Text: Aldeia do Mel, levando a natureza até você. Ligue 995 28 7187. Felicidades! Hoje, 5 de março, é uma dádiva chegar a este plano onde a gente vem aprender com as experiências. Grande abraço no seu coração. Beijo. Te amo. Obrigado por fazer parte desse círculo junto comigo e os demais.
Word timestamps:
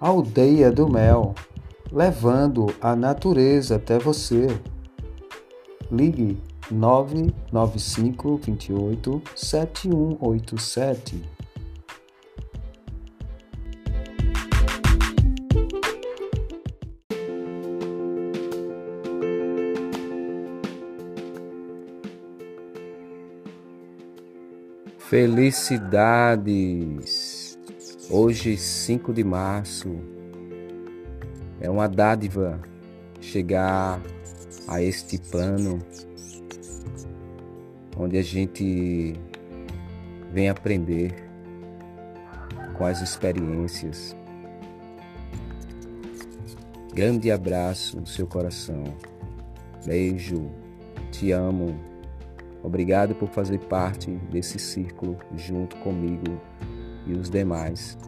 Aldeia 0.00 0.70
do 0.70 0.88
Mel, 0.88 1.34
levando 1.90 2.72
a 2.80 2.94
natureza 2.94 3.74
até 3.74 3.98
você. 3.98 4.46
Ligue 5.90 6.40
995 6.70 8.36
28 8.36 9.20
7187. 9.34 11.20
Felicidades! 24.98 27.47
Hoje, 28.10 28.56
5 28.56 29.12
de 29.12 29.22
março, 29.22 29.94
é 31.60 31.68
uma 31.68 31.86
dádiva 31.86 32.58
chegar 33.20 34.00
a 34.66 34.82
este 34.82 35.18
plano 35.18 35.78
onde 37.98 38.16
a 38.16 38.22
gente 38.22 39.12
vem 40.32 40.48
aprender 40.48 41.14
com 42.78 42.86
as 42.86 43.02
experiências. 43.02 44.16
Grande 46.94 47.30
abraço 47.30 48.00
no 48.00 48.06
seu 48.06 48.26
coração. 48.26 48.84
Beijo. 49.84 50.50
Te 51.12 51.30
amo. 51.30 51.78
Obrigado 52.62 53.14
por 53.14 53.28
fazer 53.28 53.58
parte 53.58 54.10
desse 54.30 54.58
círculo 54.58 55.18
junto 55.36 55.76
comigo 55.76 56.40
e 57.08 57.14
os 57.14 57.30
demais. 57.30 57.98